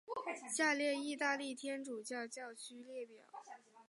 [0.57, 3.23] 下列意大利天主教教区列表。